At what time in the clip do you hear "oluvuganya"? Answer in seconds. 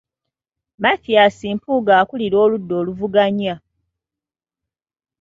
2.81-3.55